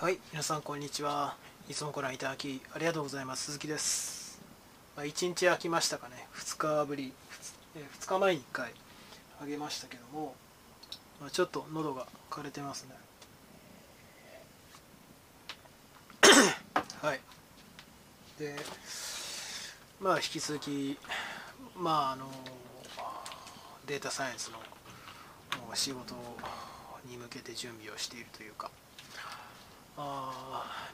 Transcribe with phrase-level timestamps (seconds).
[0.00, 1.36] はい皆さんこんにちは。
[1.68, 3.44] いつもご覧いただきありがとうございます。
[3.44, 4.40] 鈴木です、
[4.96, 6.26] まあ、1日空きましたかね。
[6.36, 7.12] 2日ぶり。
[7.76, 8.72] 2, 日前に1回
[9.42, 10.34] あげましたけども、
[11.20, 12.94] まあ、ちょっと喉が枯れてますね。
[17.02, 17.20] はい。
[18.38, 18.56] で
[20.00, 20.98] まあ引き続き
[21.76, 22.30] まああの
[23.86, 24.56] データサイエンスの
[25.74, 26.14] 仕事
[27.04, 28.70] に向けて準備をしているというか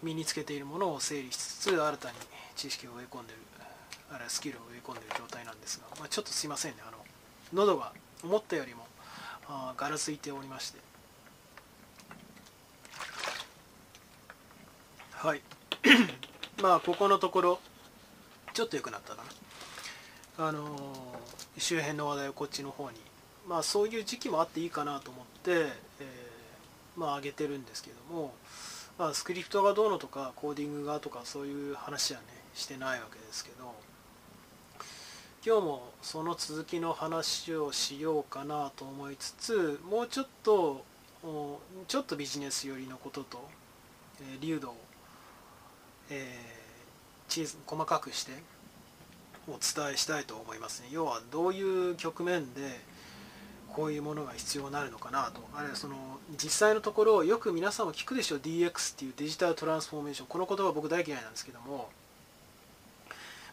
[0.02, 2.14] 身につけているものを整理しつつ新たに
[2.54, 3.39] 知識を植え込んでる
[4.11, 6.99] あるいはスキルを植え込んでいる状態なんですが、まあ、ちょっとすいませんねあの
[7.53, 8.86] 喉が思ったよりも
[9.49, 10.79] あガラついておりまして。
[15.13, 15.43] はい。
[16.63, 17.61] まあここのところ
[18.54, 19.22] ちょっと良くなったか
[20.36, 20.49] な。
[20.49, 23.00] あのー、周辺の話題をこっちの方に
[23.46, 28.35] まあそういう時期もあっていいかなと思って、えー、まあ上げてるんですけども
[28.99, 33.75] まあ、スクリプトがどうのとかコーディングがとかそういう話はねしてないわけですけど
[35.44, 40.84] 今日もその続きの話をしようかなと思いつつもうちょっと
[41.88, 43.48] ちょっとビジネス寄りのことと、
[44.20, 44.77] えー、流度を、
[46.10, 48.33] えー、細かくして
[49.48, 50.88] お伝えしたいと思いますね。
[50.91, 52.81] 要はどういう局面で
[53.72, 55.41] こういうものが必要になるのかなと。
[55.55, 55.97] あるいはその
[56.42, 58.39] 実際のところよく皆さんも聞くでしょう。
[58.39, 60.28] DX っていうデジタルトランスフォーメーション。
[60.28, 61.91] この言葉僕大嫌いなんですけども。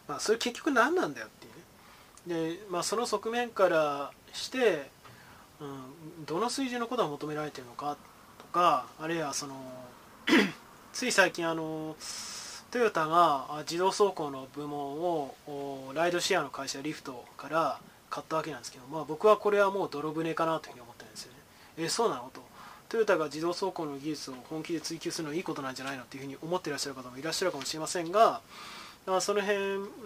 [0.08, 2.56] まあそれ結局何なんだよっていうね。
[2.56, 4.90] でまあその側面からして
[5.60, 7.96] うん、どの水準のことが求められてるのか
[8.38, 9.54] とかあるいはその
[10.92, 11.96] つい最近あの
[12.70, 15.34] トヨタが自動走行の部門を
[15.94, 17.78] ライドシェアの会社リフトから
[18.14, 21.38] 買ったわけなんですけど、まあ、僕はこれはもう泥船かなというふうに思ってるんですよね。
[21.78, 22.30] えそうなの？
[22.32, 22.40] と
[22.88, 28.40] トヨタが自動走行の技術を本気で追求するのはいいことなんじゃないのっていうふうに思っていらっしゃる方もいらっしゃるかもしれませんが、
[29.06, 29.58] まあ、その辺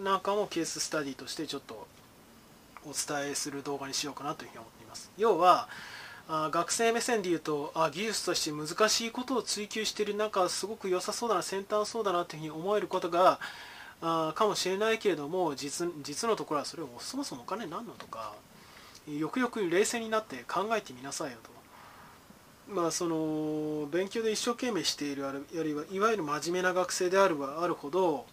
[0.03, 1.87] なんかもケーススタディとしてちょっと
[2.87, 5.11] お伝えする動画にしようかなというふうに思っています。
[5.19, 5.69] 要は
[6.31, 13.39] あ学生目線で言うとあ技術として難しいことを追求している中すごく良さそうだな先端そうだなというふうに思えることが
[14.01, 18.33] あかもしれないけれども実実のところはそれをそもそもお金なんのとか
[19.09, 21.59] よくよく冷静になって考えてみなさいよと。
[22.69, 28.27] まあ、その勉強で一生懸命しているあるいはいわゆる真面目な学生であるはあるほど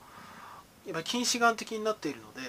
[0.85, 2.41] やっぱ近視眼的になっているので、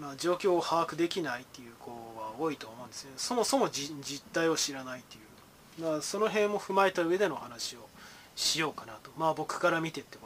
[0.00, 3.10] まあ、状況を把握できないっていう子は多いと思うんですね。
[3.16, 5.18] そもそも実態を知らないってい
[5.80, 5.82] う。
[5.82, 7.80] だからその辺も踏まえた上での話を
[8.34, 9.10] しようかなと。
[9.18, 10.25] まあ僕から見てってこ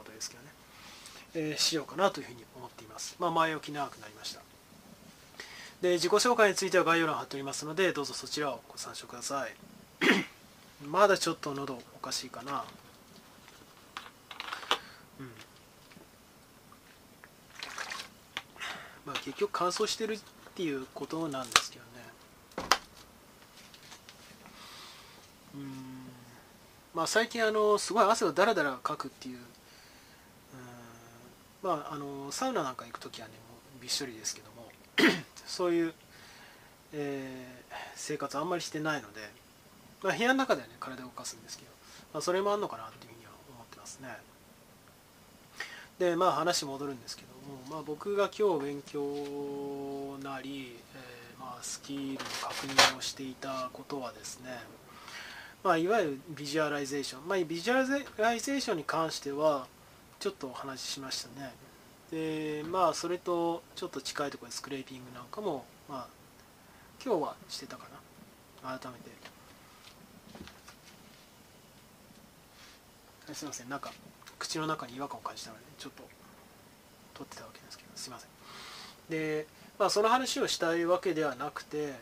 [1.33, 3.15] えー、しようかなというふうに思っています。
[3.19, 4.41] まあ、前置き長くなりました。
[5.81, 9.55] で、自己紹介については概要欄貼っておりますので、どうぞそちらをご参照ください。
[10.85, 12.65] まだちょっと喉おかしいかな。
[15.19, 15.31] うん。
[19.05, 20.19] まあ、結局乾燥してるっ
[20.53, 21.91] ていうことなんですけどね。
[25.55, 26.11] うん。
[26.93, 29.39] まあ、最近あの、すごい汗をだらだらかくっていう
[31.63, 34.69] まあ、あのサウナなんか行く時はねもうびっしょりですけども
[35.45, 35.93] そういう、
[36.93, 39.21] えー、生活あんまりしてないので、
[40.01, 41.71] まあ、部屋の中ではね体を動かすんですけど、
[42.13, 44.09] まあ、それもあるのかなっていうふうには思ってますね。
[45.99, 54.59] でまあ話戻るんですけども、まあ、僕が今日勉強なり、えー、まあ、スキルの確認をしていたことはですね
[55.63, 59.67] まあ、いわゆるビジュアライゼーション、まあ、ビジュアライゼーションに関しては
[60.21, 61.51] ちょっとお話ししましたね。
[62.11, 66.07] でまあそれとちょっと近いところでスクレーピングなんかもまあ
[67.03, 67.87] 今日はしてたか
[68.63, 68.77] な。
[68.77, 69.09] 改めて。
[73.33, 73.69] すいません。
[73.69, 73.91] なんか
[74.37, 76.03] 口の中に違和感を感じたのでちょっと
[77.15, 78.29] 撮ってたわけですけどすいません。
[79.09, 79.47] で
[79.79, 81.95] まあその話をしたいわけではなくて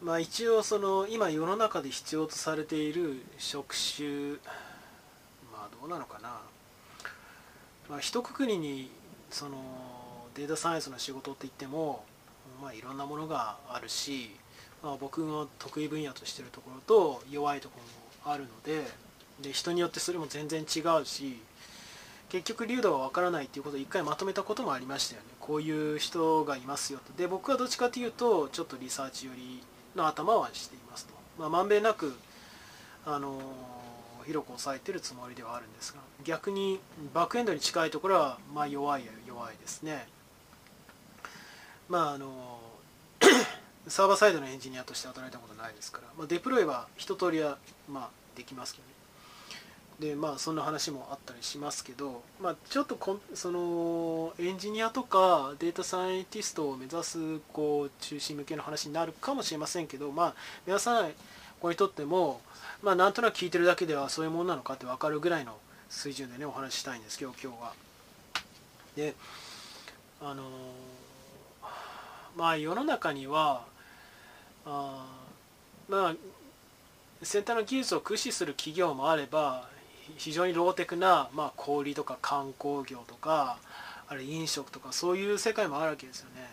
[0.00, 4.36] まあ一応その今世の中で必要とされている職種
[5.80, 6.40] どうなのかな、
[7.88, 8.90] まあ、一括りに
[9.30, 9.58] その
[10.34, 12.04] データサイエンスの仕事って言っても、
[12.62, 14.30] まあ、いろんなものがあるし、
[14.82, 17.78] まあ、僕の得意分野としてるところと弱いとこ
[18.24, 18.84] ろもあるので
[19.40, 21.40] で人によってそれも全然違うし
[22.28, 25.28] 結局流度がわからないっていうことを一回まとめたこともありましたよね。
[25.38, 27.12] こういう人がいますよと。
[27.16, 29.62] で僕はどっちかというとちょっとリサーチ寄り
[29.94, 31.14] の頭はしていますと。
[31.38, 32.12] まあまんべんなく
[33.06, 33.38] あの
[34.26, 36.80] 広く抑えてるつもりではあるんですが逆に
[37.12, 40.06] バックエンドに近いところはまあ弱い弱いですね。
[41.88, 42.60] まああの
[43.88, 48.94] サーバーサイドのエンジニアとして働いたことないですから、まあ、デプロイは一通りはまあできますけどね。
[50.00, 60.34] でまあそんな話もあったりしますけど、まあ、ちょっとこそのエンジニアとかデータサイエンティストを目指すこう中心向けの話になるかもしれませんけど、まあ、
[60.66, 61.12] 皆さん
[61.64, 62.42] ここにとっても、
[62.82, 65.56] まあ、なんとなく聞いてるだけではそういうものなのかって分かるぐらいの
[65.88, 67.72] 水準でねお話ししたいんですけど今日は。
[68.94, 69.14] で
[70.20, 70.42] あの
[72.36, 73.64] まあ世の中には
[74.66, 75.06] あ
[75.88, 76.14] まあ
[77.22, 79.66] 先端の技術を駆使する企業もあれば
[80.18, 83.56] 非常にローテクな、まあ、小売とか観光業とか
[84.06, 86.50] あれ飲食とかそういう世界もあるわけですよね。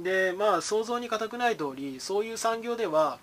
[0.02, 3.18] でまあ想像に難くない通りそういう産業では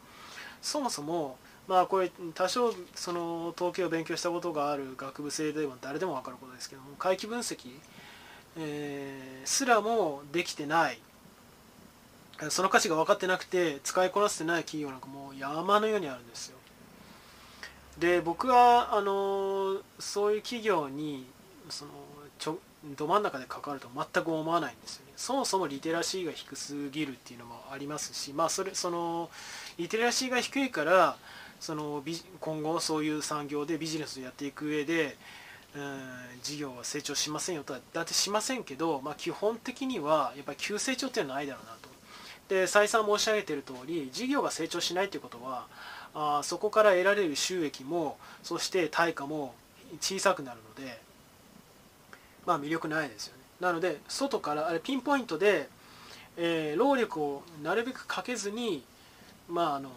[0.61, 1.37] そもそも
[1.67, 7.69] まあこれ多少その統計を勉強したことがある学部生でも誰でも分かることですけども回帰分析、
[8.57, 10.99] えー、すらもできてない。
[12.49, 16.57] その価値が分かってなくて使いこなせてない企業なんかもう山のようにあるんですよ。
[17.99, 21.27] で僕はあのそういう企業に
[21.69, 21.91] その
[22.39, 22.57] ちょ
[22.97, 25.13] ど真ん中で関わると全く思わないんですよね。
[25.15, 29.29] そもそもリテラシーが低すぎるっていうのもありますしまあそれその
[29.81, 31.15] リテラシーが低いから
[31.59, 32.03] その
[32.39, 35.17] 今後そういう産業でビジネスをやっていく上で、
[35.75, 35.99] うん、
[36.43, 41.89] 事業は成長しませんよとはだってしませんけど、まあ、基本的にはやっぱり急成長っていうのはないだろうなと。
[42.47, 45.65] で再三申し上げている通り事業が成長しないということは
[46.13, 49.55] あそこから得られる収益もそして対価も
[49.99, 50.99] 小さくなるので
[52.45, 53.41] まあ魅力ないですよね。
[53.59, 55.69] なので外からあれピンポイントで、
[56.37, 58.83] えー、労力をなるべくかけずに
[59.51, 59.91] まああの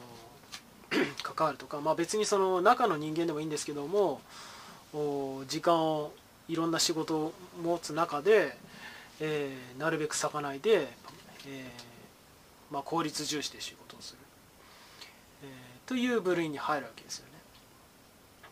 [1.23, 4.21] 関わるとか、まあ、別にその中の人間でもいいんですけども
[5.49, 6.13] 時間を
[6.49, 8.57] いろんな仕事を持つ中で、
[9.21, 10.89] えー、なるべく咲かないで、
[11.49, 14.19] えーまあ、効率重視で仕事をする
[15.45, 15.47] え
[15.87, 17.33] という部類に入るわけですよね。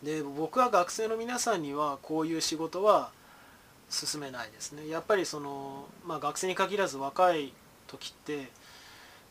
[0.03, 3.11] で僕は学生の皆さんにはこういう仕事は
[3.89, 4.87] 進めないですね。
[4.89, 7.53] やっぱりその、まあ、学生に限らず若い
[7.87, 8.49] 時って、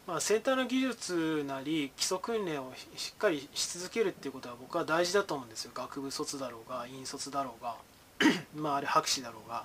[0.07, 7.77] まあ、先端の技術なり基礎訓練をしっかりし続けるっていうことは僕は大事だと思うんですよ学部卒だろうが院卒だろうが
[8.57, 9.65] まああれ博士だろうが。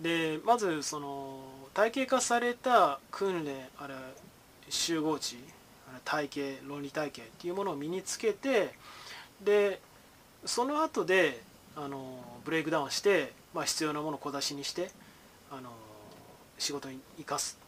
[0.00, 1.38] でまずその
[1.74, 3.94] 体系化された訓練あれ
[4.68, 5.36] 集合値
[6.04, 8.74] 体系論理体系っていうものを身につけて
[9.44, 9.80] で
[10.44, 11.40] その後で
[11.76, 14.90] あのブレイクダウンして、まあ、必要なものを小出しにして
[15.52, 15.70] あの
[16.58, 17.61] 仕事に生かす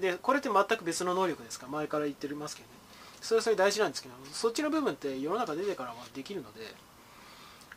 [0.00, 1.66] でこれって全く別の能力ですか？
[1.66, 2.74] ら前から言ってますけどね。
[3.20, 6.60] それはそれ大事なんですけどそっちの部分って世の中出てからはできるので、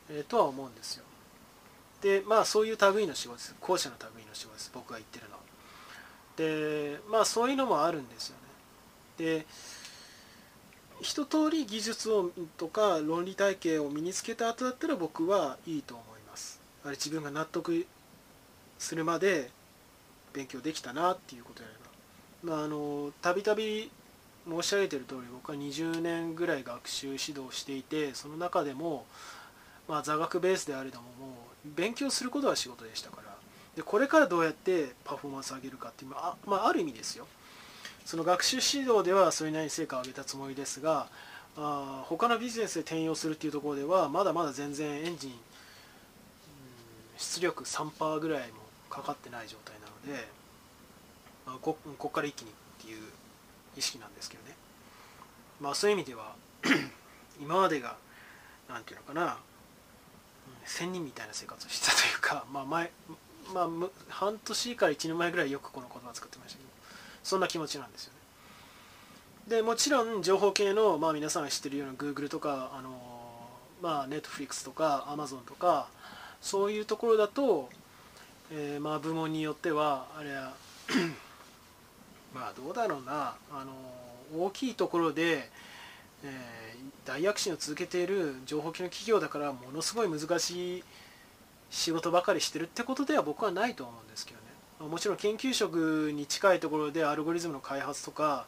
[0.09, 1.03] えー、とは思うんですよ。
[2.01, 3.55] でまあそういう類の仕事です。
[3.59, 4.71] 後者の類の仕事です。
[4.73, 5.41] 僕が言ってるのは。
[6.37, 8.35] でまあそういうのもあるんですよ
[9.19, 9.35] ね。
[9.39, 9.45] で
[11.01, 16.59] 一通り技術をとか論理体系を身につけた後だったら僕はいいと思います。
[16.85, 17.87] あれ自分が納得
[18.77, 19.49] するまで
[20.33, 21.80] 勉強できたなっていうことであれば
[22.43, 23.91] まああのたびたび
[24.47, 29.05] 申し上げてる通り僕は20年ぐらい学習指導していてその中でも、
[29.87, 31.33] まあ、座学ベースであれどもも
[31.65, 33.31] う勉強することは仕事でしたから。
[33.75, 37.25] でこれからどうやってパフォーマンス上げるかっていうあ,、まあ、ある意味ですよ。
[38.05, 41.07] その学習指導ではそれなりに成果を上げたつもりですが
[41.57, 45.33] あ他のビジネスで転用するっていうところではまだまだ全然エンジン、
[47.17, 48.55] 出力3%ぐらいも
[48.89, 50.27] かかってない状態なので、
[51.55, 52.53] あ、ここから一気にっ
[52.83, 53.01] ていう
[53.75, 54.55] 意識なんですけどね。
[55.59, 56.35] まあそういう意味では
[57.39, 57.95] 今までが
[58.67, 59.37] 何て言うのかな
[60.65, 62.91] 仙人みたいな生活をしてたというか、 まあ前
[63.53, 63.67] まあ、
[64.09, 66.69] 半年から1年前ぐらいよくこの言葉を使ってましたけど
[67.23, 68.19] そんな気持ちなんですよね。
[69.47, 73.49] でもちろん情報系の、まあ、皆さんが知ってるような Google とかあの、
[73.81, 75.87] まあ、Netflix とか Amazon とか
[76.39, 77.69] そういうところだと、
[78.51, 80.53] えー、まあ部門によってはあれは
[82.33, 83.35] まあどうだろうな。
[83.51, 83.71] あの
[84.45, 85.49] 大きいところで、
[86.23, 90.83] えー、大躍進を続けている情報系の企業だからものすごい難しい
[91.69, 94.89] 仕事ばかりしてるってことでは僕はないと思うんですけどね。
[94.89, 98.45] もちろん研究職に近いところでアルゴリズムの開発とか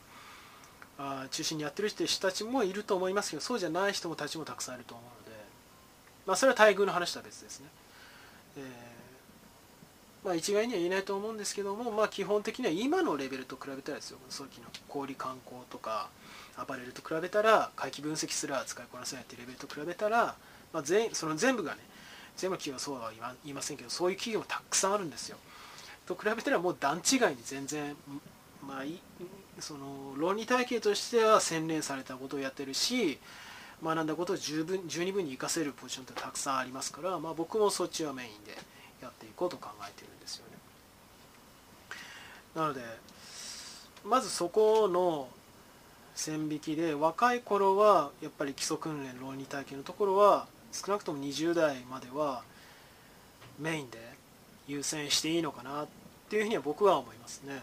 [0.98, 5.44] あ中心にやってる人たちもいると思いますけどそうじゃない人もたちもたくさんいると思うので、
[6.26, 7.68] まあ、それは待遇の話とは別ですね。
[8.58, 8.64] えー、
[10.24, 16.10] まあ、一概には言えないと思うんですけども、まあ、基本的には今のレベルと比べたらですよ早期の小売観光とか
[16.56, 20.36] アパレルと比べたら回帰分析すら使いこなせないっていうレベルと比べたら、
[20.72, 21.80] まあ、全その全部がね
[22.38, 23.12] 全部の企業はそうは
[23.44, 25.38] 言いませんけどそういう企業もたくさんあるんですよ。
[26.06, 27.96] と比べたらもう段違いに全然
[28.66, 28.84] まあ
[29.60, 33.20] その論理体系としては洗練されたことをやってるし、
[33.84, 38.58] 学んだことを十分十二分に活かせるポジションってたくさんありますから、まあ、僕もそっちはメインで
[39.04, 40.58] やっていこうと考えてるんですよね。
[42.56, 42.82] なので
[44.06, 45.28] まずそこの
[46.16, 52.44] 線引きで若い頃はやっぱり基礎訓練論理体系のところは少なくとも20代までは
[53.60, 53.98] メインで
[54.68, 55.88] 優先していいのかなっ
[56.30, 57.62] ていうふうには僕は思いますね。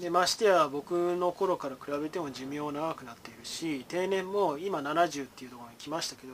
[0.00, 6.32] でましてや僕の頃から比べても寿命長くなっているし定年も今70っていうところに来ましたけど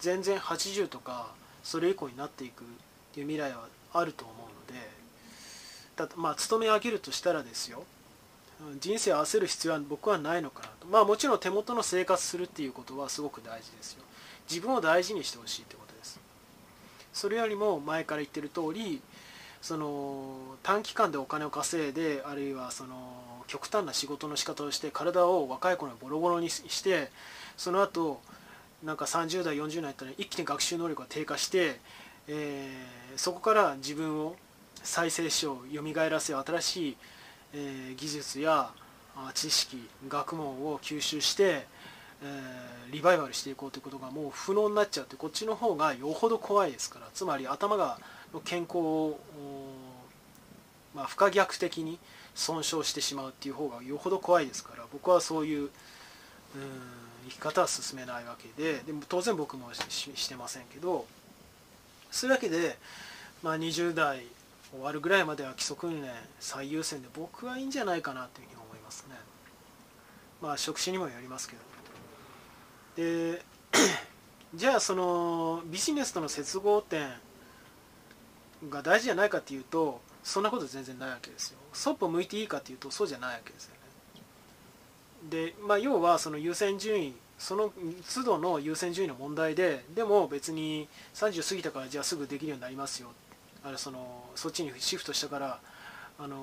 [0.00, 2.64] 全然80とかそれ以降になっていく
[3.18, 4.36] っていう未来はあると思う
[4.72, 4.88] ので
[5.96, 7.82] だまあ勤め上げるとしたらですよ。
[8.80, 10.86] 人生を焦る必要は僕はないのかなと。
[10.88, 14.04] まあもちろん手元の生活するっていうことはすごく大事ですよ。
[14.48, 16.20] 自分を大事にしてほしいってことです。
[17.12, 19.00] それよりも前から言ってる通り
[19.62, 27.10] その短期間でお金を稼いであるいはその極端な仕事の仕方をして体を若い頃にボロボロにして
[27.56, 28.20] その後
[28.84, 31.80] なんか30代40代ったら一気に学習能力が低下して、
[32.28, 34.36] えー、そこから自分を
[34.82, 36.96] 再生しよう蘇らせよう新しい、
[37.54, 38.70] えー、技術や
[39.34, 41.66] 知識学問を吸収して、
[42.22, 47.08] えー、リバイバルしていこうということがもう不能になっちゃってこっちの方がよほど怖いですから。
[47.14, 47.98] つまり頭が
[48.32, 49.18] の健康を、
[50.94, 51.98] まあ、不可逆的に
[52.34, 54.84] 損傷してしまうっていう方がよほど怖いですから。
[54.92, 55.70] 僕はそういう
[57.28, 58.80] 生き方は進めないわけで。
[58.80, 61.06] でも当然僕もしてませんけど。
[62.10, 62.78] そういうわけで、
[63.42, 64.26] まあ、20代
[64.70, 66.10] 終わるぐらいまでは基礎訓練
[66.40, 69.14] 最優先で僕はいいんじゃないかなというふうに思いますね。
[70.42, 71.62] まあ職種にもよりますけど。
[72.96, 73.42] で
[74.54, 77.08] じゃあそのビジネスとの接合点
[78.68, 81.58] が大事じゃないかっていうとそんなこと全然ないわけですよ。
[81.72, 83.78] そっぽ向いていいかっていうとそうじゃないわけですよね。
[85.30, 87.72] で、まあ、要はその優先順位その
[88.14, 93.10] 都度の優先順位の問題ででも別に30過ぎたからじゃあすぐできるようになりますよ。
[93.64, 95.60] あれそのそっちにシフトしたから
[96.18, 96.36] あの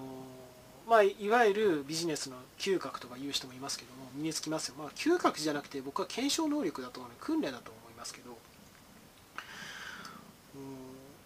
[0.88, 8.38] まあ、いわゆるビジネスの嗅覚とか言う人もいますけども身につきますよ、まあ、嗅覚じゃなくて僕は検証能力だと思う訓練だと思いますけど。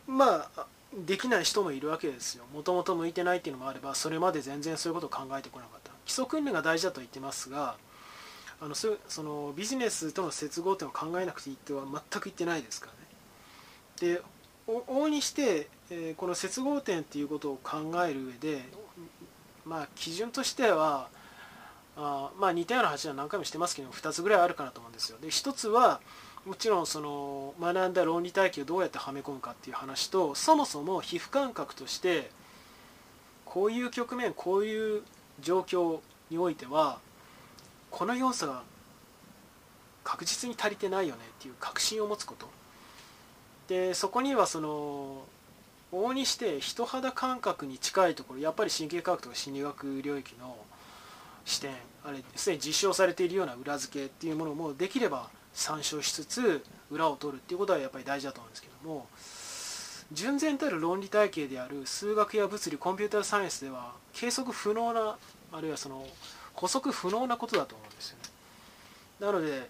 [0.07, 0.65] うんまあ
[1.05, 2.45] できない人もいるわけですよ。
[2.51, 5.91] もともと向いてないっていうのもあればそれまで全然そういうことを考えてこなかった。
[6.05, 7.75] 基礎訓練が大事だと言ってますが
[8.61, 12.87] あのそのビジネスとの接合点を考えなくていいっては全く言ってないですか
[13.99, 14.15] らね。
[14.15, 14.21] で
[14.67, 18.63] 往々にして、え、この接合点っていうことを考える上で
[19.65, 21.07] まあ基準としては
[21.95, 25.17] あまあ似たような話は何回もしてますけど2つぐらいあるかなと思うんですよ。
[25.21, 26.01] で1つは
[26.45, 32.31] もちろんその学んだ論理体系をどうやってはめ込むかっていう話とそもそも皮膚感覚として
[33.45, 35.03] こういう局面こういう
[35.41, 35.99] 状況
[36.29, 36.99] においては
[37.91, 38.63] この要素が
[40.03, 42.47] 確実に足りてないよねっていう確信を持つこと。
[43.67, 45.23] でそこにはその
[45.91, 50.55] 往々にして人肌感覚に近いところやっぱり神経科学とか心理学領域の
[51.45, 51.71] 視点
[52.03, 59.07] あれすでに実証されているような裏付けっていうものもできれば参照しつつ裏を取るっていうことはやっぱり大事だと思うんですけども
[60.11, 65.17] 純然たる論理体系である数学や物理コンピューターサイエンスでは計測不能な
[65.51, 66.05] あるいはその
[66.59, 68.23] 補足不能なことだと思うんですよね。
[69.21, 69.69] なので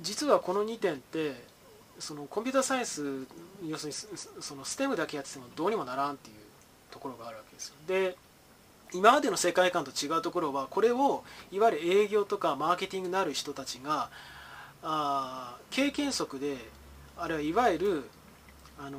[0.00, 1.44] 実はこの2点って
[1.98, 3.26] そのコンピューターサイエンス
[3.66, 6.36] 要するにそのステムだけやっててもどうにもならんっていう
[6.90, 7.74] ところがあるわけですよ。
[7.86, 8.16] で
[8.92, 14.08] 今までの世界観と違うところはこれをいわゆる営業とかマーケティングのある人たちが
[14.82, 16.56] あ経験則で
[17.18, 18.10] あるいはいわゆる
[18.78, 18.98] あの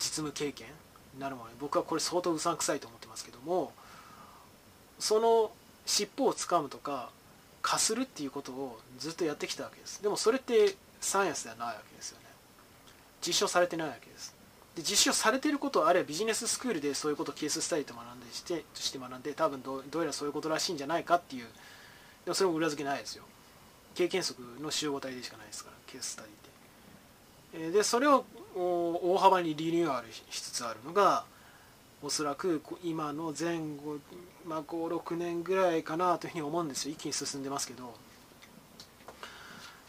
[0.00, 0.66] 実務経験
[1.14, 1.50] になるもの。
[1.60, 3.72] 僕はこれ相当うさんくさいと思ってますけども
[4.98, 5.52] その
[5.86, 7.10] 尻尾をつかむとか
[7.62, 10.02] かするっていうことをずっとやってきたわけです。
[10.02, 12.26] でもそれってサイエンスではないわけですよね。
[13.26, 14.34] 実証されてないわけです。
[14.76, 21.46] で実証されてることあるいはビジネススクールでそういうことをケーススタディと学んでしてして学んで多分どどうやらそういうことらしいんじゃないかっていう
[22.24, 23.24] でもそれも裏付けないですよ。
[23.94, 27.78] 経験則の集合体でしかないですからケーススタディって。
[27.78, 28.24] でそれを
[28.54, 31.24] 大幅にリニューアルしつつあるのが
[32.02, 33.98] おそらく今の前後、
[34.46, 36.92] まあ、56年ぐらいかなというふうに思うんですよ。
[36.92, 37.94] 一気に進んでますけど。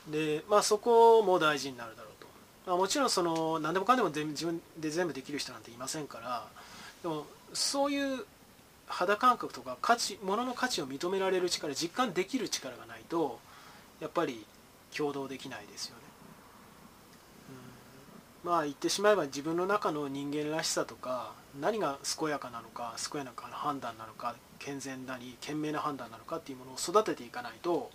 [0.09, 2.27] でまあそこも大事になるだろうと、
[2.67, 6.45] まあ、もちろんその何でもかんでも自分で全部できる人なんていませんから。
[7.01, 8.25] でもそういう
[8.87, 13.39] 肌感覚とか価値物の価値を認められる力実感できる力がないと
[14.01, 14.45] やっぱり
[14.95, 16.02] 共同できないですよね。
[18.43, 27.89] まあ言ってしまえば自分の中の人間らしさとか何が健やかなのか健やかな判断なのか健全なり賢明な判断なのかっていうものを育てていかないと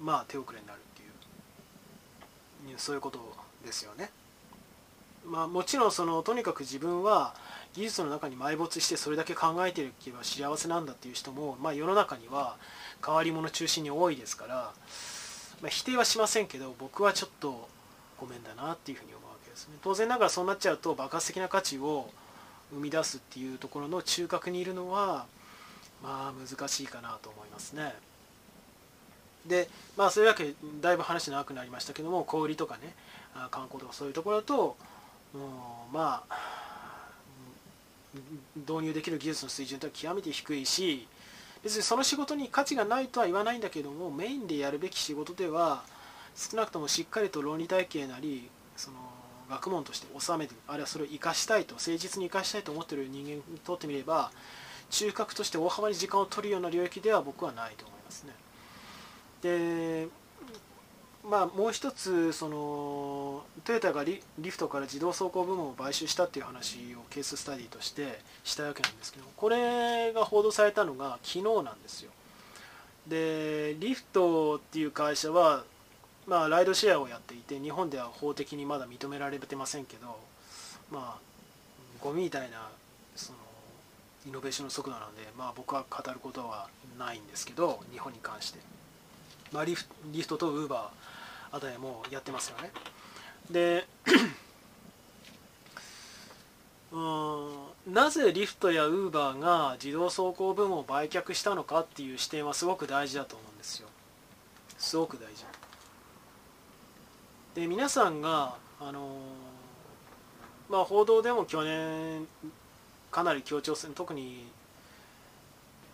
[0.00, 3.20] まあ手遅れになるっていうそういうこと
[3.64, 4.10] ですよね。
[5.26, 7.34] まあ、もちろんそのとにかく自分は
[7.72, 12.56] 技術の中に埋没してそれだけ考えていけば幸せなんだっていう人も、まあ、世の中には
[13.04, 14.54] 変わり者中心に多いですから、
[15.62, 17.68] まあ、否定はしませんけど僕はちょっと
[18.24, 19.74] ごめんだなっていうふうに思うわけですね。
[19.82, 22.10] 当然ながらそうなっちゃうと爆発的な価値を
[22.72, 25.26] 生み出すっていうところの中核にいるのは
[26.02, 27.94] まあ難しいかなと思いますね。
[29.46, 32.94] でまあそういうわけだいぶ話長くなりましたけども小売とかね
[33.50, 34.76] 観光とかそういうところだと
[35.92, 36.36] まあ
[38.56, 41.06] 導入できる技術の水準とは極めて低いし
[41.62, 45.82] 別にその仕事に価値がないとは言わないんだけどもメインでやるべき仕事では
[46.34, 48.96] 少なくともしっかりと論理体系なりその
[49.48, 54.30] 学問として収めてあるいはそれを生かしたいと誠実に生かしたいと思っている人間にとってみれば
[54.90, 58.32] 中核として大幅に時間を取るような領域では僕はないと思いますね。
[59.42, 60.08] で
[61.28, 72.10] まあ、もう一つそのトヨタがリリフトから自動走行部門を買収したっていう話をケーススタディとしてしたわけなんですけどこれが報道されたのが昨日なんですよ
[73.08, 75.64] でリフトっていう会社は、
[76.26, 80.18] まあ、ライドシェアをやっていて日本では法的にまだ認められてませんけど
[80.90, 81.24] まあ
[82.02, 82.68] ゴミみたいな
[83.14, 83.38] その
[84.26, 88.58] イノベーションの速度なので、まあ、僕は語ることはないんですけど日本に関して、
[89.52, 92.70] まあ、リフリフトとウーバーあたりもやってますよね。
[93.50, 93.86] で
[96.90, 96.98] う
[97.90, 103.88] んなぜリフトやウーバーが自動走行部門を売却したのかっていう視点はすごく大事だと思うんですよ。
[104.78, 105.44] すごく大事。
[107.54, 109.16] で皆さんがあの
[110.68, 112.26] まあ報道でも去年
[113.10, 114.44] かなり強調する特に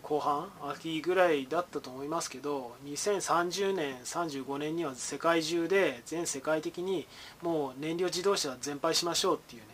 [0.03, 7.07] 後半秋ぐらいだったと思いますけど2030年35年には世界中で全世界的に
[7.43, 9.69] もう燃料自動車全廃しましょうっていうね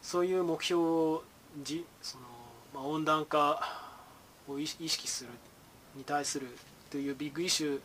[0.00, 1.22] そういう目標を
[1.62, 2.24] じその、
[2.72, 3.60] まあ、温暖化
[4.48, 5.30] を意識する
[5.96, 6.46] に対する
[6.90, 7.80] というビッグイシュ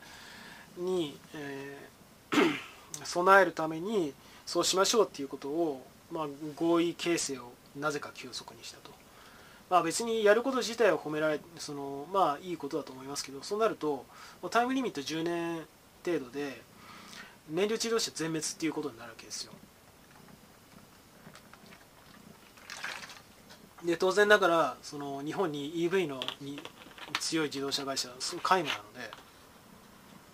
[0.78, 2.73] ーに、えー、
[3.04, 4.14] 備えるために
[4.46, 8.92] そうしましょうっていうことを、まあ、合意形成をなぜか急速にしたと。
[9.70, 14.06] まあ、別にやること自体を褒められそのまあいいことだと思いますけどそうなると
[14.52, 15.62] タイムリミット10年
[16.06, 16.62] 程度で
[17.50, 19.54] 燃料自動車全滅っていうことになるわけですよ
[23.84, 26.60] で当然ながらその日本に EV のに
[27.20, 29.12] 強い自動車会社は皆無なので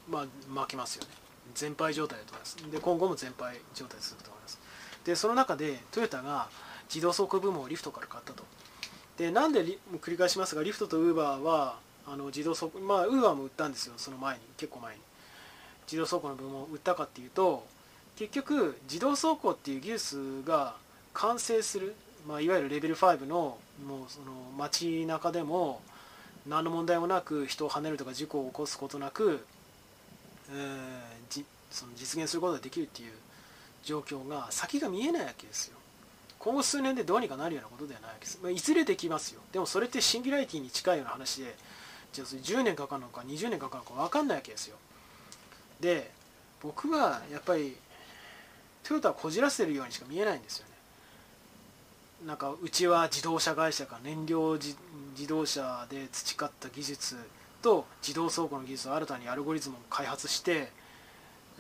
[0.09, 0.19] ま
[0.57, 1.09] あ負けますよね
[1.55, 2.71] 全廃状態だと思います。
[2.71, 4.59] で今後も全廃状態続くと思います。
[5.05, 6.49] でその中でトヨタが
[6.93, 8.43] 自動走行部門をリフトから買ったと。
[9.17, 9.65] でなんで
[10.01, 13.93] 繰り返しますがリフトとウーバーはあの自動走行まあウーバーも売ったんですよ。
[13.97, 15.01] その前に結構前に。
[15.85, 17.65] 自動走行の部門を売ったかっていうと
[18.15, 20.75] 結局自動走行っていう技術が
[21.13, 21.95] 完成する、
[22.27, 23.57] まあ、いわゆるレベル5の
[23.87, 25.81] もうその街中でも
[26.47, 29.45] 何の問題もなく人をはねるとか事故を起こすことなく、
[30.51, 33.11] えー、その実現することができるっていう
[33.83, 35.77] 状況が先が見えないわけですよ。
[36.39, 39.41] 今後数年でどうにかなるようなことではないわけです、まあ、いずれできますよ。
[39.51, 41.55] でもそれってシンギュラリティに近いような話で
[42.13, 44.77] じゃあそれ10年かかるのか20年かかるのか分かんないわけですよ。
[45.81, 46.11] で
[46.61, 47.75] 僕はやっぱり
[48.83, 50.73] トヨタはこじらせてるようにしか見えないんですよね。
[52.25, 54.75] なんかうちは自動車会社が燃料自
[55.27, 57.17] 動車で培った技術
[57.61, 60.71] と自動走行の技術を新たにアルゴリズムを開発して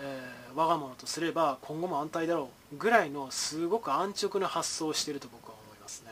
[0.01, 6.11] えー、我が物とすれば今後も安泰だろうぐらいのすごく安直な発想をしていると僕は思いますね。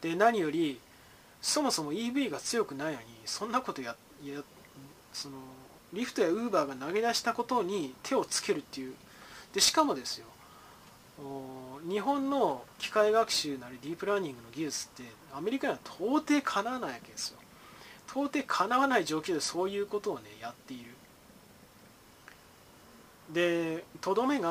[0.00, 0.80] で何より
[1.40, 4.42] そもそも EV が強くないのにそんなことやや
[5.12, 5.36] その
[5.92, 8.94] リフトやウーバーが投げ出したことに手をつけるっていう。
[9.54, 10.26] でしかもですよ
[11.88, 17.38] 日本の機械学習なりディープラーニングの技術ってアメリカには到底かなわないわけですよ。
[18.08, 20.90] 到底かなわない状況でそういうことをねやっている。
[23.32, 24.50] でとどめが、う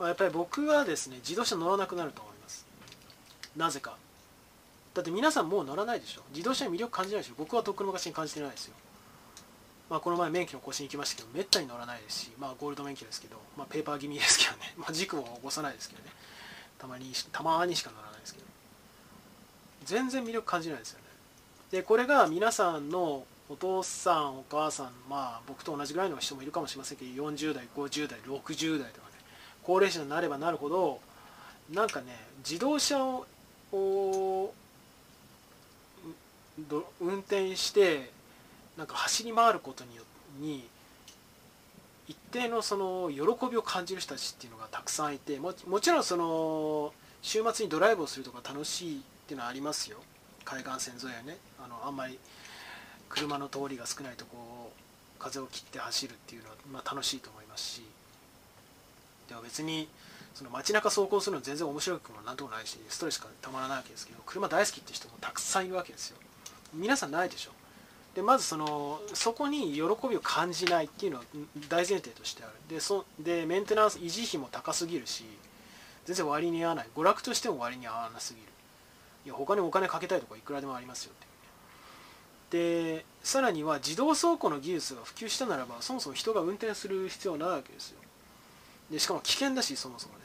[0.00, 2.66] まあ、やっぱり僕はですね自動車乗らなくなると思います。
[3.56, 3.96] なぜか。
[4.94, 6.22] だって皆さんもう乗らないでしょ。
[6.30, 7.34] 自動車に魅力感じないでしょ。
[7.36, 8.74] 僕はとっくの昔に感じてないですよ。
[9.88, 16.10] まあ、この前免許の更新行きましたけどめったに乗らないですし、まあ、ゴールド免許ですけど、まあ、ペーパー気味ですけどね、まあ、事故を起こさないですけどね。
[16.78, 18.05] たまにたまにしか乗らない。
[19.86, 21.04] 全然魅力感じないですよね。
[21.70, 29.14] でこれが皆さんのお父さんお母さんまあ僕と同じぐらいの人もいるかもしれませんけど40代50代60代とかね
[29.62, 31.00] 高齢者になればなるほど
[31.72, 32.06] なんかね
[32.38, 33.24] 自動車を
[37.00, 38.10] 運転して
[38.76, 40.02] なんか走り回ることによ
[40.40, 40.66] に
[42.08, 49.98] 一定のその喜びを感じる人たちっていうのがたくさんいてももちろんその週末にドライブをするとか楽しいっていうのはありますよ。
[50.44, 51.36] 海岸線沿いはね。
[51.58, 52.16] あのあんまり
[53.08, 54.72] 車の通りが少ないとこを
[55.18, 57.82] 風を切って走るっていうのは、まあ、楽しいと思いますし。
[59.28, 59.88] でも別に
[60.36, 66.18] その街中走行するの全然面白くもなんともないしストレスがたまらないわけですけど車大好きって人もたくさんいるわけですよ。
[66.72, 67.50] 皆さんないでしょ。
[68.14, 71.24] でまずそのそこに喜びを感じないっていうのは
[71.68, 72.52] 大前提としてある。
[72.68, 75.24] でそでメンテナンス維持費も高すぎるし
[76.04, 76.86] 全然割に合わない。
[76.94, 78.46] 娯楽としても割に合わなすぎる。
[79.26, 87.98] いや他にお金かけたいとかいくらでもありますよってでさらには自動走行の技術が普及したならばそもそも人が運転する必要ないわけですよ。
[88.88, 90.20] でしかも危険だしそもそもね。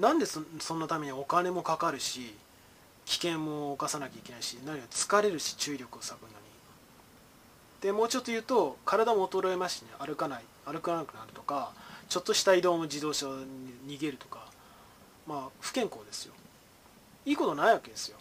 [0.00, 2.34] なんでそそんなためにお金もかかるし
[3.04, 6.34] 危険も犯さなきゃいけないし何より疲れるし注意力を割くのに。
[7.82, 9.88] でもうちょっと言うと体も衰えますしね。
[9.98, 10.44] 歩かない。
[10.64, 11.72] 歩かなくなるとか
[12.08, 14.48] ちょっとした移動も自動車に逃げるとか。
[15.26, 16.32] まあ不健康ですよ。
[17.26, 18.16] いいことないわけですよ。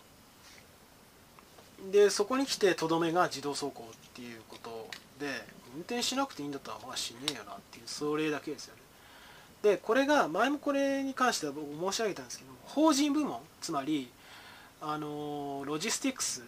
[1.92, 5.28] でそこに来てとどめが自動走行っていうことで
[5.74, 8.82] 運転しなくていいんだったらまあしねえよなっていうそれだけですよね。
[9.62, 14.10] でこれが前もこれに関しては僕申し上げたんですけど法人部門つまり
[14.82, 16.44] あのロジスティックス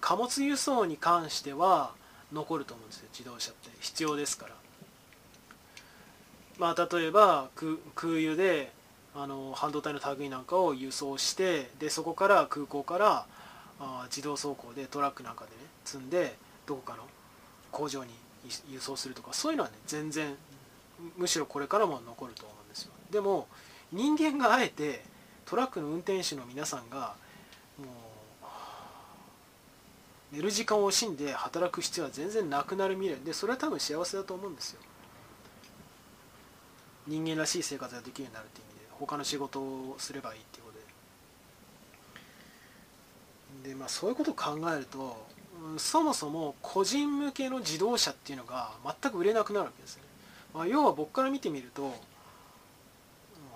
[0.00, 1.92] 貨物輸送に関しては
[2.32, 3.70] 残ると思うんですよ自動車って。
[3.80, 4.52] 必要ですから。
[6.58, 7.48] まあ例えば
[7.94, 8.72] 空輸で
[9.18, 13.26] あの半導体の類なんかを輸送してでそこから空港から
[13.80, 17.04] あ自動走行でトラックなんかでね積んでどこかの
[17.72, 18.10] 工場に
[18.70, 20.34] 輸送するとかそういうのはね全然
[21.16, 22.92] むしろこれからも残ると思うんですよ。
[23.10, 23.48] でも
[23.92, 25.02] 人間があえて
[25.46, 27.14] トラックの運転手の皆さんが
[27.78, 27.84] も
[30.32, 33.24] う寝る時間を惜しんで働く必要は全然なくなる未来。
[33.24, 34.80] でそれは多分幸せだと思うんですよ。
[37.06, 38.65] 人間らしい生活ができるようになるって
[38.98, 40.78] 他の仕事をすればいいっていうこと
[43.64, 43.70] で。
[43.70, 45.26] でまあそういうことを考えると
[45.78, 50.02] そもそも個人向けの自動車っていうのが全く売れなくなるわけですね。
[50.54, 51.90] まあ、要は僕から見てみると、ま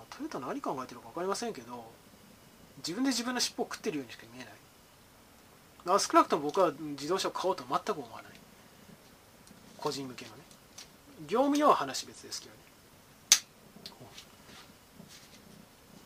[0.03, 1.85] あ、トヨタ何考えてるか分かりませんけど
[2.77, 4.53] 自分で自分の尻尾を食ってるようにしか見えない。
[5.85, 8.31] だ少なくとも僕は自動車を買おうと全く思わない。
[9.77, 10.41] 個人向けのね。
[11.27, 12.61] 業務用は話別ですけどね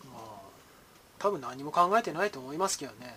[0.06, 0.24] まあ
[1.26, 3.16] 多分何も考えてないと思いますけどね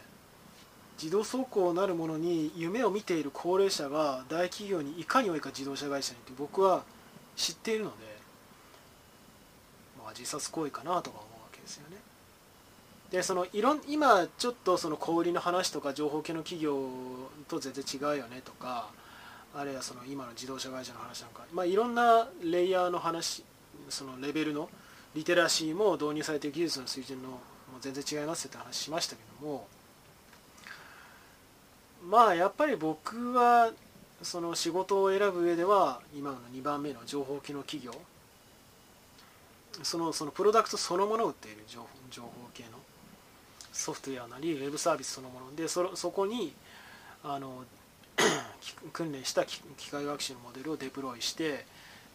[0.96, 6.84] 自動走行なるものに夢を見ている高齢者が大企業にいかに多いか自動車会社にって僕は
[7.36, 7.96] 知っているので、
[9.98, 11.98] まあ、自殺行為かなとか思うわけですよね。
[13.10, 16.88] でそのいろん今ちょっとその小売りの話とか情報系の企業
[17.46, 18.88] と全然違うよねとか
[19.54, 23.44] あるいはその今の自動車会社の話なんか、まあ、いろんなレイヤーの話
[23.88, 24.68] そのレベルの
[25.14, 27.40] リテラシーも導入されている技術の水準の
[27.80, 29.66] 全然違いますって話しましたけども
[32.08, 33.70] まあやっぱり僕は
[34.22, 37.92] その仕事を選ぶ上では今の2番目の情報機能企業
[39.82, 42.70] そのそのプロダクトそのものを売っている情報情報系の
[43.72, 46.52] ソフトウェアなりウェブサービスそのものでそそこに
[47.22, 47.64] あの
[48.92, 49.60] 訓練した機
[49.90, 51.64] 械学習のモデルをデプロイして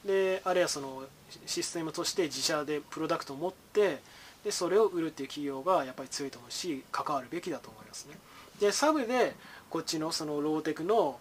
[0.06, 1.04] であるいはその
[1.46, 4.02] システムとして自社でプロダクトを持って
[4.44, 8.18] でそれを売るっていう企業がやっぱり強いと思うし関わるべきだと思いますね。
[8.60, 9.36] でサブで
[9.70, 11.20] こっちのそのローテクの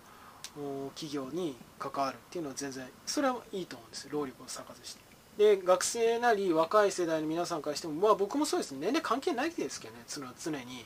[0.95, 4.11] 企業に関わるっていうのは全然それはいいと思うんですよ。
[4.13, 5.01] 労力を割かずして。
[5.39, 10.03] で学生なり若い世代の皆さんからしてもまあ僕もそうです年齢関係ないですけどね。
[10.07, 10.85] 常に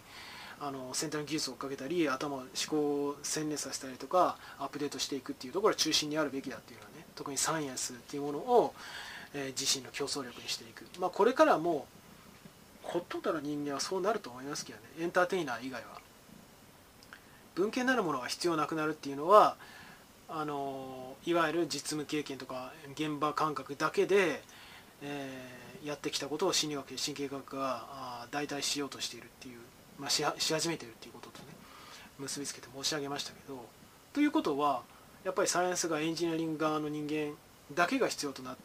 [0.60, 7.06] あの先端の技術を追っかけたり頭を思考を洗練させたりとかアップデートしていくっていうところが中心にあるべきだっていうのはね。
[7.16, 8.74] 特にサイエンスっていうものを、
[9.34, 10.86] えー、自身の競争力にしていく。
[11.00, 11.86] まあこれからも
[12.86, 14.84] ほとんどの人間はそうなると思いますけどね。
[15.00, 16.00] エンターテイナー以外は。
[17.56, 19.56] 文献なるものが必要なくなるっていうのは
[20.28, 24.42] あのいわゆる実務経験とか現場感覚だけで、
[25.02, 29.58] えー、やってきたことを心理学や神経学が代替しようとしているっていう、
[29.98, 31.46] まあ、しし始めてるっていうこととね
[32.18, 33.64] 結びつけて申し上げましたけど
[34.12, 34.82] ということは
[35.24, 37.34] やっぱりサイエンスがエンジニアリング側の人間
[37.74, 38.62] だけが必要となって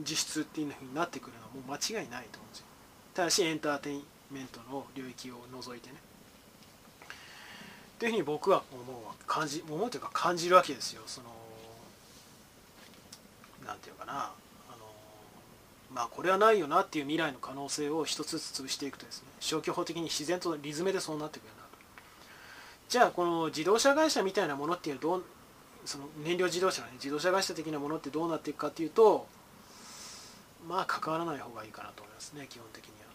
[0.00, 2.66] 実質っていうふうになってくるのはもう間違いないと思うんですよ。
[3.20, 5.96] ただしエンターテインメントの領域を除いてね。
[7.96, 8.86] っていうふうに僕は思う
[9.26, 11.02] 感じ思うというか感じるわけですよ。
[11.04, 11.26] その
[13.66, 14.12] なんていうかな。
[14.12, 14.16] あ
[14.70, 14.86] の
[15.92, 19.28] まあこれはないよなっていう未来の可能性を一つずつ潰していくとですね。
[19.38, 21.68] 消去法的に自然とリズムでそうなってくるなと。
[22.88, 25.24] じゃあこの自動車会社みたいなものっていうのはどう
[25.84, 29.26] その燃料自動車の、ね、自動車会社的なものってどうなっていくかっていうと
[30.66, 33.09] まあ関わらない方がいいかなと思いますね基本的には。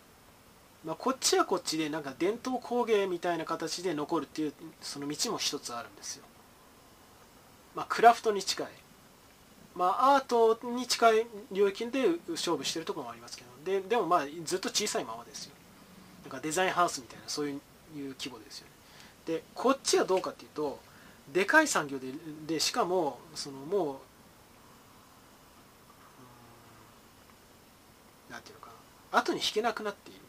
[0.86, 6.26] まあ、こっちはこっちでなんか伝統工芸みたいな形で残るっていうその道も一つあるんですよ。
[7.74, 8.68] まあ、クラフトに近い、
[9.76, 15.56] まあ、アートに近い領域で勝負してるとこもありますけどででもまあずっと小さいままですよ。
[16.24, 17.60] なんかデザインハウスみたいなそういう
[18.18, 18.72] 規模ですよね。
[19.26, 20.80] でこっちはどうかっていうと
[21.34, 22.08] でかい産業で
[22.46, 24.00] でしかもそのも
[28.30, 28.72] うなんていうのか
[29.12, 30.20] な後に引けなくなっている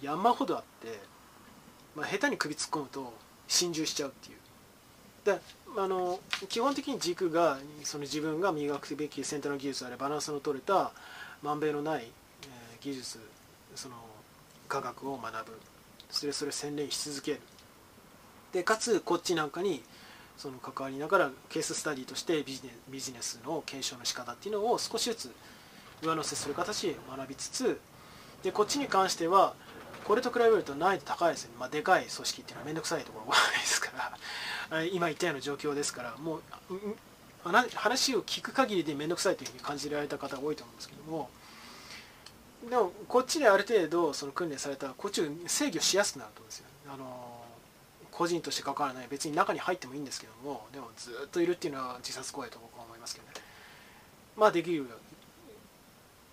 [0.00, 0.98] 山ほどあって、
[1.96, 3.12] まあ、下手に首突っ込むと
[3.48, 4.38] 心中しちゃうっていう。
[5.24, 5.40] で
[5.76, 10.92] あの基本的に軸がその自分が磨くべき先端の技術あれバランスの取れた
[11.42, 13.18] まんべんのない、えー、技術
[13.74, 13.94] その
[14.68, 15.58] 科学を学ぶ。
[16.10, 17.40] それそれ洗練し続ける。
[18.52, 19.82] でかつこっちなんかに
[20.36, 25.34] その関わりながらケーススタディとしてビジネビジネスの検証の仕方っていうのを少しずつ
[26.02, 27.80] 上乗せする形で学びつつ
[28.44, 29.54] でこっちに関しては
[30.04, 33.90] これと比べると難易度高いですね、まあ、でかい組織っていうのは面倒くさいところが多いですか
[34.70, 34.84] ら。
[34.92, 36.16] 今言ったような状況ですから。
[36.16, 36.42] もう
[37.74, 41.30] 話を聞く限りで面倒くさいというふうに感じられた方が多いと思うんですけども。
[42.68, 47.44] でもこっちである程度その訓練されたらこっちを制御しやすくなると思うんですよあの
[48.10, 50.66] 個人として関わらない別に中に入ってもいいんですけども。
[50.72, 53.32] でもずっといるっていうのは自殺行為と僕は思いますけどね。
[54.36, 54.88] まあできる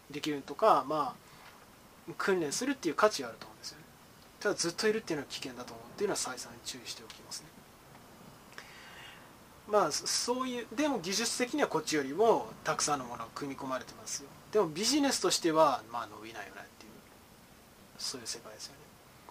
[0.10, 1.31] できるとかまあ
[2.18, 3.84] 訓練するっていう価値はあると思うんですよね。
[4.40, 7.48] ただずっといるっていうのは危険だと思うっていうのは再三注意しておきますね。
[9.68, 14.30] まあそういうでも技術的にはこっちよりもたくさんのものが組み込まれてますよ。
[14.52, 16.92] でもビジネスとしてはまあ伸びないよねっていう
[17.98, 18.80] そういう世界ですよね。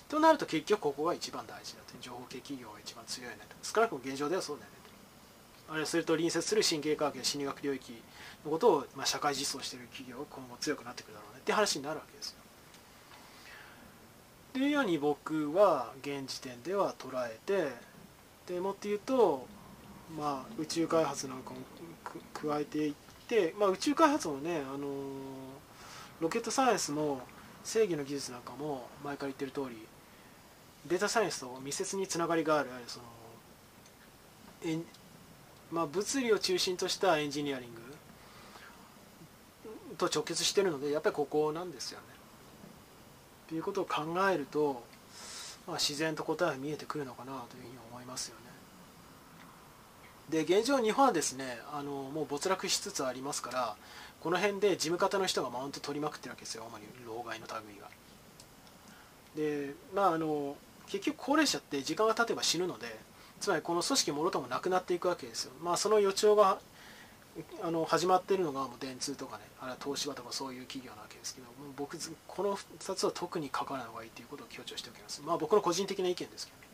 [0.08, 1.90] となると結局ここが一番大事だと。
[2.00, 4.76] 情報系企業が一番強いねと少なくとも現状ではそうだよね
[5.68, 5.72] と。
[5.72, 8.02] あるいはそれと隣接する神経科学や心理学領域
[8.44, 12.39] のことを、まあ、社会実装している企業が今後強くなってくるだろうねって話になるわけです
[14.50, 17.72] よというように僕は現時点では捉えて
[18.52, 19.46] でもっていうと、
[20.18, 21.56] まあ、宇宙開発なんかも
[22.34, 22.94] 加えていっ
[23.28, 24.88] て、まあ、宇宙開発もね、あの
[26.20, 27.20] ロケットサイエンスも
[27.62, 29.76] 正義の技術なんかも前から言ってる通り
[30.86, 33.04] データサイエンスと密接につながりがあるその
[34.62, 34.78] え
[35.70, 37.80] まあ、物理を中心としたエンジニアリング
[39.96, 42.19] と直結してるのでやっぱりここなんですよね。
[43.50, 44.84] ということを考えると、
[45.66, 48.50] まあ、自然と答えが見えてくるのかなというふうに思いますよね。
[50.30, 53.76] で現状日本はですねあのもう没落しつつありますから
[54.20, 57.88] この辺で事務方の人がマウント取りまくってるわけですよ主に老害の類が。
[59.34, 62.86] でまああの結局高齢者って時間が経てば死ぬので
[63.40, 65.52] つまりこの組織もろともなくなっていくわけですよ。
[65.60, 66.60] まあその予兆が
[67.62, 75.22] あの始まってるのがもう電通とかねあるいは東芝とかそういう企業なわけですけど僕この2つは特に関わらない方がいいということを強調しておきます。
[75.22, 76.66] まあ僕の個人的な意見ですけどね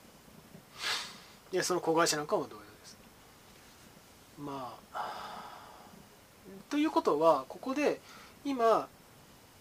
[1.52, 2.96] でその子会社なんかも同様です。
[4.38, 5.12] まあ
[6.68, 8.00] ということはここで
[8.44, 8.88] 今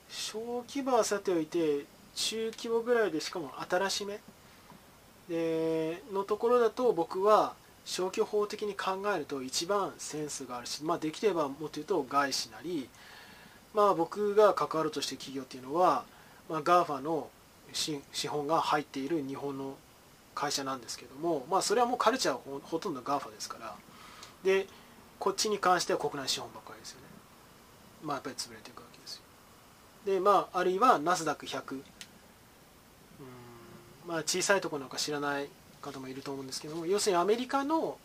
[0.10, 4.20] 小規模はさておいて中規模ぐらいでしかも新しめ
[5.30, 7.54] でのところだと僕は
[7.86, 12.90] 消去法的に考えると一番センスがあるし、まあ、できればもっと言うと外資なり、
[13.74, 16.04] まあ、僕が関わるとして企業っていうのは、
[16.50, 17.30] まあ、GAFA の
[17.72, 19.76] 資本が入っている日本の
[20.34, 23.76] 会社なんですけども、まあ、それはもうカルチャーはほとんど GAFA ですから
[24.44, 24.68] で
[25.20, 27.08] こっちに関しては国内資本ばっかりですよね。
[28.04, 29.22] まあやっぱり潰れていくわけですよ。
[30.06, 31.82] でまああるいはナスダック100うん
[34.08, 35.48] まあ、小さいところなんか知らない
[35.92, 37.98] 方もいると思うんですけども要するにアメリカの、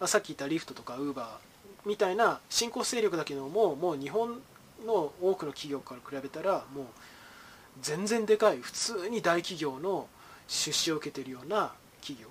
[0.00, 4.40] あ、さっき言ったリフトとかウーバーみたいな新興勢力だけどももう日本
[4.86, 6.84] の多くの企業から比べたらもう
[7.80, 10.08] 全然でかい普通に大企業の
[10.46, 12.28] 出資を受けてるような企業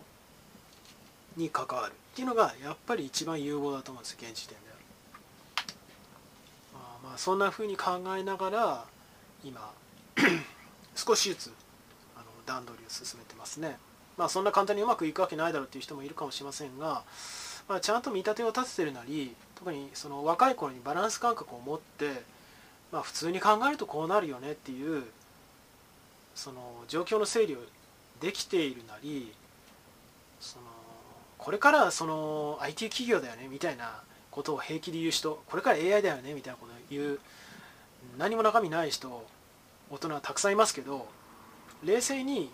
[1.35, 4.63] に関わるっていうのがやっぱり一番有望だと思うんです現時点で
[6.73, 8.85] まあまあそんなふうに考えながら
[9.43, 9.71] 今
[10.95, 11.53] 少しずつ
[12.47, 13.77] 段取りを進めてますね。
[14.17, 17.03] まあそんな簡単にうまくいくわけないだろうっていう人もいるかもしれませんが、
[17.69, 22.23] まあ、ちゃんと見立てを立ててるなり特にその若い頃にバランス感覚を持って、
[22.91, 25.03] まあ、普通に考えるとこうなるよねっていう
[26.35, 27.59] その状況の整理を
[28.21, 29.31] できているなり
[30.39, 30.65] その
[31.37, 34.01] これからその IT 企業だよねみたいな
[34.31, 37.19] ことを平気で言う人これから AI だよねみたいなことを言う
[38.17, 39.25] 何も中身ない人
[39.89, 41.07] 大人はたくさんいますけど
[41.83, 42.51] 冷静に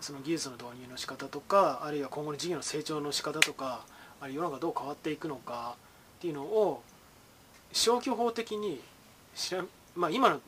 [0.00, 3.84] その技術の導入の仕方とかあるいは今後の事業の成長の仕方とか
[4.20, 5.74] あるいは世の中どう変わっていくのか
[6.18, 6.82] っていうのを
[7.72, 8.80] 消去法的に
[9.34, 10.40] 知ら、まあ、今の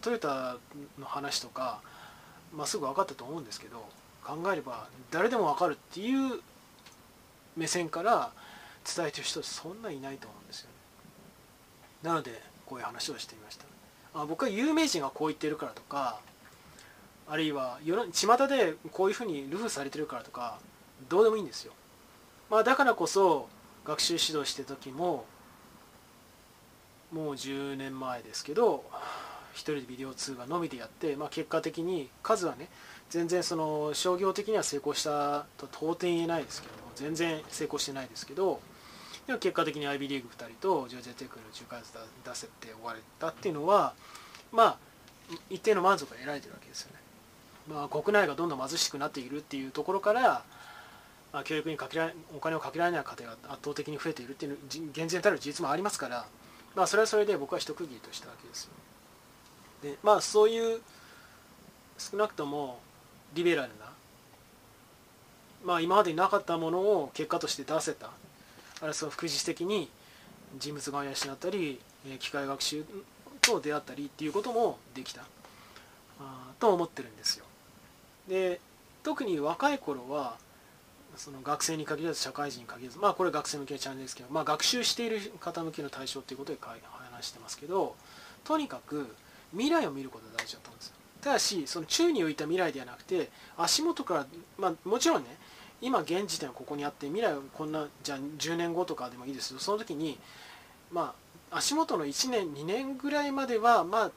[0.00, 0.56] トヨタ
[0.98, 1.80] の話とか、
[2.54, 3.86] まあ、すぐ分かったと思うんですけど
[4.24, 6.40] 考えれば誰でも分かるっていう
[7.56, 8.30] 目線から
[8.84, 10.74] 伝えてる人そんないないと思うんですよね。
[12.02, 13.64] なのでこういう話をしてみました。
[14.14, 16.18] あ僕は有名人がこう言ってるからとか
[17.28, 20.58] あるいは世の巷でこういうふうにルフされてるからとか
[21.08, 21.72] どうでもいいんですよ、
[22.50, 23.48] まあ、だからこそ
[23.84, 25.24] 学習指導してる時も
[27.12, 28.84] もう10年前ですけど
[29.52, 32.68] 一人でビデオ通話のみでやって、まあ、結果的に数はね
[33.08, 38.60] 全然その商業的には成功したと到底言えないですけど全然成功してないですけど
[39.26, 41.82] でも結果的に IB リーグ2人とジョージアテックの仲介
[42.24, 43.94] 出せて終われたっていうのは
[44.52, 44.76] まあ
[45.48, 47.03] 一定の満足が得られてるわけですよね。
[47.68, 50.44] まあ、国内がどんどん貧しくなっているっていうところから、
[51.32, 54.58] まあ、教育にかけらお金をかけられない家庭が圧倒的に増えているっていう
[54.92, 56.26] 厳然たる事実もありますから、
[56.74, 58.70] まあ、それはそれで僕は一区切りとしたわけですよ。
[59.82, 60.80] でまあそういう
[61.98, 62.80] 少なくとも
[63.34, 63.92] リベラルな、
[65.64, 68.10] まあ、今までになかったものを結果として出せたあ
[68.80, 69.88] るいはその副次的に
[70.58, 71.80] 人物が養ったり
[72.18, 72.84] 機械学習
[73.40, 75.24] と出会ったりっていうこともできた
[76.58, 77.43] と思ってるんですよ。
[78.28, 78.60] で
[79.02, 80.36] 特に若い頃は
[81.16, 86.58] その学生に限らず社会人に限らずまあこれ学生向けのチャンネルですけど、まあ、学習している方向けの対象っていうことで
[87.12, 87.94] 話してますけど
[88.44, 89.14] とにかく
[89.52, 90.94] 未来を見ることが大事だったんですよ。
[91.20, 94.26] ただしその宙に浮いた未来ではなくて足元から、
[94.58, 95.38] まあ、もちろんね
[95.80, 99.58] 今現時点はここにあって未来はこんなじゃ10年後とかでもいいですよ。
[99.58, 100.18] その時に
[100.90, 101.14] ま
[101.50, 104.10] あ足元の1年2年ぐらいまではまあ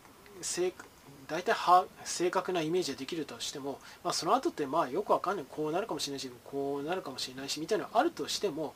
[1.28, 8.74] 大体は正確なイメージができるとしても、まあ、その後ってまあよくわかんないこうなるかもしれないしこうなるかもしれないしみたいなのがあるとしても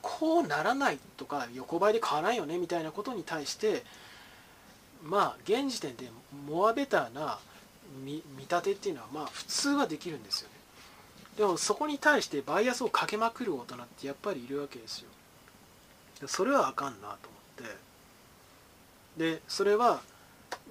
[0.00, 3.84] こうならないとか横ばいで買わないよねみたいなことに対して
[5.04, 6.10] まあ現時点で
[6.46, 7.38] モアベターな
[8.04, 10.54] 見立てっていうのはまあ普通はできるんですよね。
[11.36, 15.08] でもそこに対してバイアスをかけまくる大人ってやっぱりいるわけですよ。
[16.26, 17.28] それはあかんなと
[17.60, 17.70] 思っ
[19.16, 19.32] て。
[19.34, 20.00] でそれは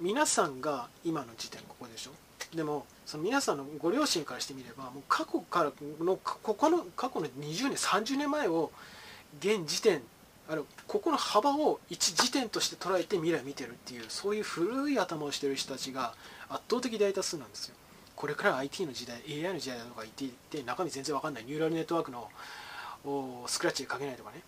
[0.00, 2.10] 皆さんが今の時点ここでしょ？
[2.56, 5.72] でもその皆さんのご両親からしてみればもう過去から
[6.04, 8.70] のここの過去の20年30年前を
[9.40, 10.02] 現時点
[10.48, 16.14] あのここの幅を一時点として捉えて未来を見てるっていうそういう古い頭をしてる人たちが
[16.48, 17.74] 圧倒的大多数なんですよ。
[18.16, 22.28] これから IT の時代 AI の時代だとか言っていて中身全然わかんないニューラルネットワークの
[23.46, 24.42] スクラッチで書けないとかね。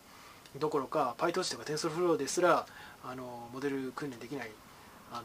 [0.58, 2.66] どころか PyTorch とか TensorFlow ですら
[3.02, 4.50] あのモデル訓練できない。
[5.14, 5.22] あ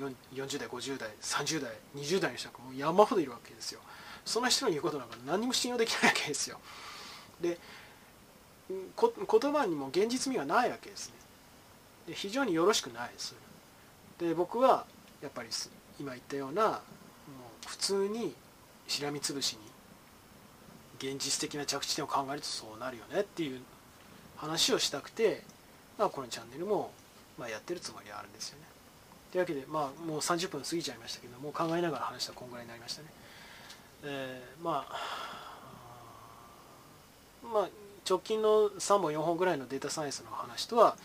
[0.00, 3.80] の40代50代30代20代の人がもう山ほどいるわけですよ。
[4.24, 6.58] その人の言うことなんか何も信用できないわけですよ。
[7.40, 7.58] で
[8.68, 11.14] 言葉にも現実味がないわけですね。
[12.08, 13.34] で非常によろしくないです。
[14.18, 14.86] で僕は
[15.22, 15.48] やっぱり
[16.00, 16.78] 今言ったようなもう
[17.68, 18.34] 普通に
[18.88, 19.56] しらみつぶし
[21.00, 23.60] に現実的な着地点を考えるとそうなるよねっていう
[24.36, 25.42] 話をしたくて、
[25.98, 26.92] まあ、このチャンネルも
[27.38, 28.66] まあやってるつもりはあるんですよね。
[29.30, 33.08] というわけでまあもう30分過ぎちゃいましたけどもう考えながら話したらこんぐらいになりましたね。
[34.02, 34.96] えー、まあ
[37.42, 37.68] まあ
[38.08, 40.96] 直近の3本4本ぐらいのデータサイエンスの話とは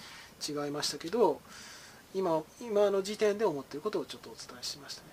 [0.47, 1.39] 違いましたけど
[2.13, 5.07] 今今の時点で思っていることをちょっとお伝えしましたね。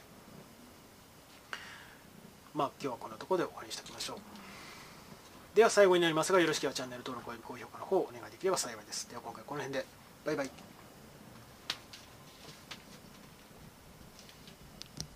[2.55, 4.17] まあ今日はこんなところで終わりにしておきましょう。
[5.57, 9.09] では最後になりますがよろしければチャンネル登録および高評価の方をお願いできれば幸いです。
[9.09, 9.87] では今回この辺で。
[10.25, 10.72] バイバイ。